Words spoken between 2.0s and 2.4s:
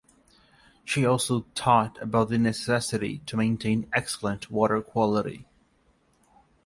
about the